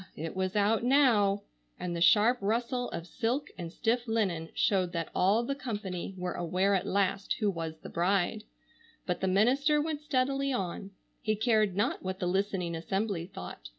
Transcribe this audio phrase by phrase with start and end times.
[0.15, 1.43] It was out now!
[1.79, 6.33] and the sharp rustle of silk and stiff linen showed that all the company were
[6.33, 8.43] aware at last who was the bride;
[9.05, 10.89] but the minister went steadily on.
[11.21, 13.69] He cared not what the listening assembly thought.